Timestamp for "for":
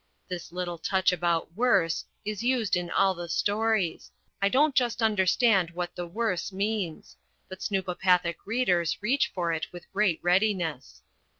9.31-9.53